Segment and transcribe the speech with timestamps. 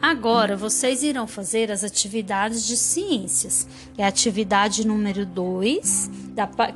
[0.00, 3.66] Agora vocês irão fazer as atividades de ciências.
[3.98, 6.10] É a atividade número 2,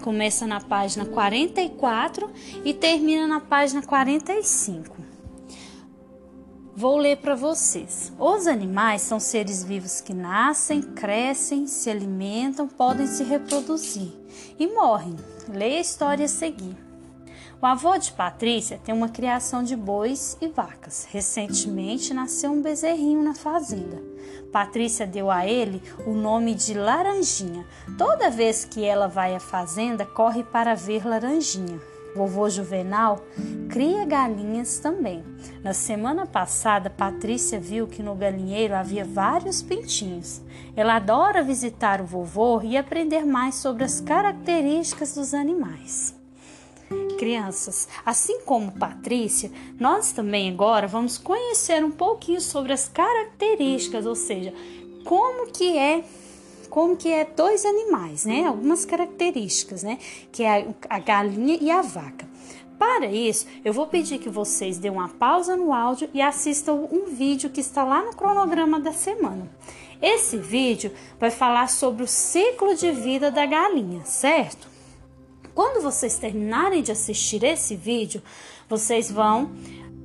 [0.03, 2.31] começa na página 44
[2.65, 4.95] e termina na página 45.
[6.77, 8.13] Vou ler para vocês.
[8.19, 14.13] Os animais são seres vivos que nascem, crescem, se alimentam, podem se reproduzir
[14.59, 15.17] e morrem.
[15.49, 16.84] Leia a história a seguir.
[17.65, 21.09] O avô de Patrícia tem uma criação de bois e vacas.
[21.11, 24.03] Recentemente nasceu um bezerrinho na fazenda.
[24.53, 27.65] Patrícia deu a ele o nome de Laranjinha.
[27.97, 31.81] Toda vez que ela vai à fazenda, corre para ver Laranjinha.
[32.15, 33.25] Vovô Juvenal
[33.71, 35.25] cria galinhas também.
[35.63, 40.43] Na semana passada, Patrícia viu que no galinheiro havia vários pintinhos.
[40.77, 46.23] Ela adora visitar o vovô e aprender mais sobre as características dos animais
[47.19, 47.89] crianças.
[48.05, 54.53] Assim como Patrícia, nós também agora vamos conhecer um pouquinho sobre as características, ou seja,
[55.05, 56.05] como que é
[56.71, 58.47] como que é dois animais, né?
[58.47, 59.97] Algumas características, né?
[60.33, 62.27] Que é a galinha e a vaca.
[62.77, 67.07] Para isso, eu vou pedir que vocês dêem uma pausa no áudio e assistam um
[67.07, 69.49] vídeo que está lá no cronograma da semana.
[70.03, 74.74] Esse vídeo vai falar sobre o ciclo de vida da galinha, certo?
[75.55, 78.21] Quando vocês terminarem de assistir esse vídeo,
[78.69, 79.53] vocês vão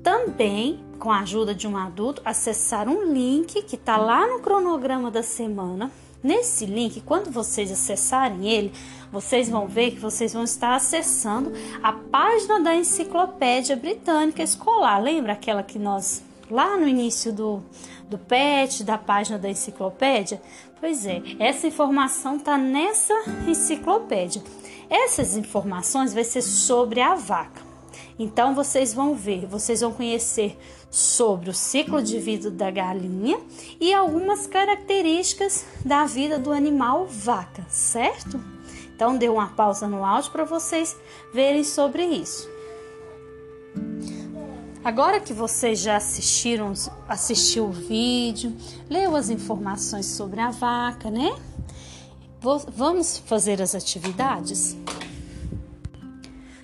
[0.04, 5.10] também, com a ajuda de um adulto, acessar um link que está lá no cronograma
[5.10, 5.92] da semana.
[6.22, 8.74] Nesse link, quando vocês acessarem ele,
[9.12, 15.02] vocês vão ver que vocês vão estar acessando a página da Enciclopédia Britânica Escolar.
[15.02, 17.64] Lembra aquela que nós, lá no início do,
[18.10, 20.42] do PET, da página da enciclopédia?
[20.80, 23.14] Pois é, essa informação está nessa
[23.48, 24.44] enciclopédia.
[24.90, 27.62] Essas informações vai ser sobre a vaca.
[28.18, 30.58] Então vocês vão ver, vocês vão conhecer
[30.90, 33.40] sobre o ciclo de vida da galinha
[33.80, 38.44] e algumas características da vida do animal vaca, certo?
[38.94, 40.98] Então dê uma pausa no áudio para vocês
[41.34, 42.50] verem sobre isso.
[44.84, 46.74] Agora que vocês já assistiram,
[47.08, 48.54] assistiu o vídeo,
[48.90, 51.34] leu as informações sobre a vaca, né?
[52.42, 54.78] Vamos fazer as atividades?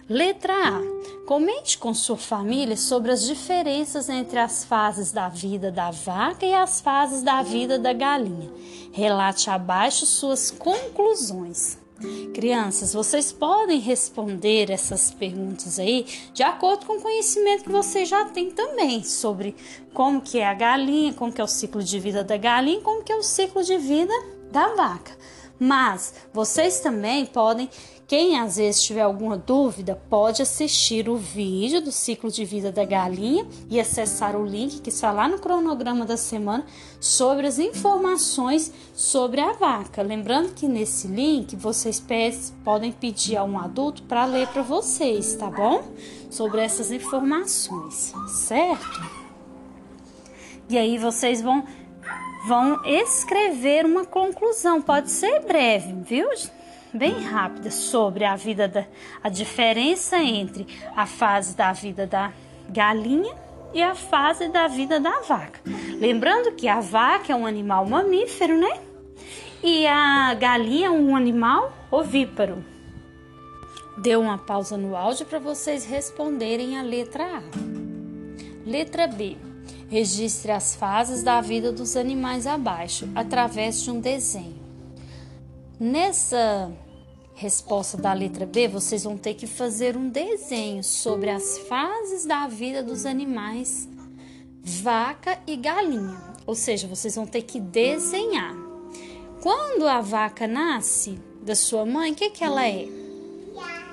[0.07, 0.95] Letra A.
[1.25, 6.53] Comente com sua família sobre as diferenças entre as fases da vida da vaca e
[6.53, 8.49] as fases da vida da galinha.
[8.93, 11.77] Relate abaixo suas conclusões.
[12.33, 18.23] Crianças, vocês podem responder essas perguntas aí de acordo com o conhecimento que vocês já
[18.25, 19.55] têm também sobre
[19.93, 23.03] como que é a galinha, como que é o ciclo de vida da galinha, como
[23.03, 24.13] que é o ciclo de vida
[24.51, 25.24] da vaca.
[25.59, 27.69] Mas vocês também podem,
[28.07, 32.83] quem às vezes tiver alguma dúvida, pode assistir o vídeo do ciclo de vida da
[32.83, 36.65] galinha e acessar o link que está lá no cronograma da semana
[36.99, 40.01] sobre as informações sobre a vaca.
[40.01, 42.03] Lembrando que nesse link vocês
[42.63, 45.83] podem pedir a um adulto para ler para vocês, tá bom?
[46.29, 49.25] Sobre essas informações, certo?
[50.67, 51.63] E aí vocês vão
[52.47, 56.29] vão escrever uma conclusão, pode ser breve, viu?
[56.93, 58.85] Bem rápida sobre a vida da
[59.21, 62.31] a diferença entre a fase da vida da
[62.69, 63.33] galinha
[63.73, 65.59] e a fase da vida da vaca.
[65.99, 68.79] Lembrando que a vaca é um animal mamífero, né?
[69.61, 72.63] E a galinha é um animal ovíparo.
[73.97, 77.41] Deu uma pausa no áudio para vocês responderem a letra A.
[78.65, 79.35] Letra B.
[79.89, 84.59] Registre as fases da vida dos animais abaixo, através de um desenho.
[85.79, 86.71] Nessa
[87.35, 92.47] resposta da letra B, vocês vão ter que fazer um desenho sobre as fases da
[92.47, 93.87] vida dos animais
[94.65, 96.17] vaca e galinha.
[96.47, 98.55] Ou seja, vocês vão ter que desenhar.
[99.41, 102.87] Quando a vaca nasce da sua mãe, o que, que ela é?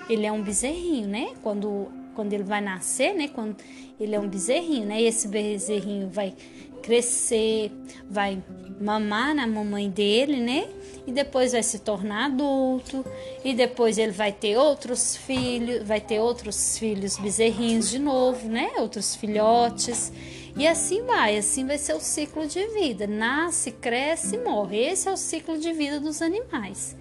[0.09, 1.34] Ele é um bezerrinho, né?
[1.42, 3.28] Quando quando ele vai nascer, né?
[3.28, 3.56] Quando
[3.98, 5.03] ele é um bezerrinho, né?
[5.03, 6.34] E esse bezerrinho vai
[6.82, 7.70] crescer,
[8.10, 8.42] vai
[8.80, 10.68] mamar na mamãe dele, né?
[11.06, 13.04] E depois vai se tornar adulto,
[13.44, 18.72] e depois ele vai ter outros filhos, vai ter outros filhos bezerrinhos de novo, né?
[18.78, 20.12] Outros filhotes.
[20.56, 23.06] E assim vai, assim vai ser o ciclo de vida.
[23.06, 24.78] Nasce, cresce e morre.
[24.78, 26.97] Esse é o ciclo de vida dos animais.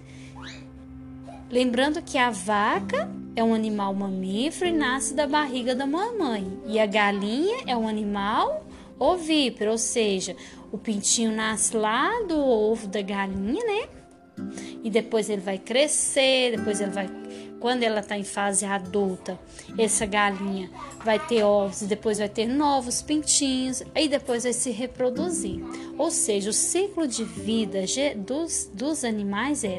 [1.50, 6.46] Lembrando que a vaca é um animal mamífero e nasce da barriga da mamãe.
[6.66, 8.66] E a galinha é um animal
[8.98, 10.36] ovíparo, ou seja,
[10.70, 13.88] o pintinho nasce lá do ovo da galinha, né?
[14.82, 17.08] E depois ele vai crescer, depois ele vai
[17.62, 19.38] quando ela está em fase adulta,
[19.78, 20.68] essa galinha
[21.04, 25.64] vai ter ovos depois vai ter novos pintinhos e depois vai se reproduzir.
[25.96, 27.84] Ou seja, o ciclo de vida
[28.16, 29.78] dos, dos animais é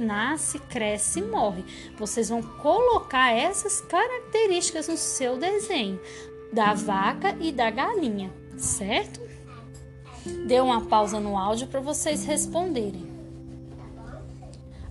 [0.00, 1.64] nasce, cresce e morre.
[1.96, 6.00] Vocês vão colocar essas características no seu desenho
[6.52, 9.20] da vaca e da galinha, certo?
[10.44, 13.11] Dê uma pausa no áudio para vocês responderem.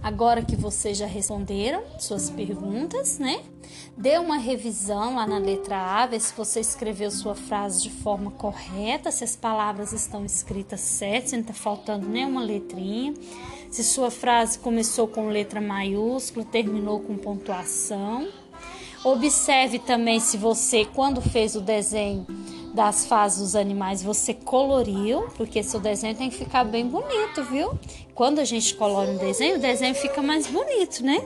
[0.03, 3.43] Agora que vocês já responderam suas perguntas, né?
[3.95, 8.31] Dê uma revisão lá na letra A, ver se você escreveu sua frase de forma
[8.31, 13.13] correta, se as palavras estão escritas certas, se não está faltando nenhuma letrinha.
[13.69, 18.27] Se sua frase começou com letra maiúscula, terminou com pontuação.
[19.03, 22.25] Observe também se você, quando fez o desenho,
[22.73, 27.77] das fases dos animais você coloriu, porque seu desenho tem que ficar bem bonito, viu?
[28.15, 31.21] Quando a gente colore um desenho, o desenho fica mais bonito, né?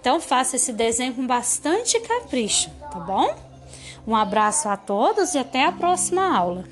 [0.00, 3.34] Então faça esse desenho com bastante capricho, tá bom?
[4.06, 6.64] Um abraço a todos e até a próxima aula.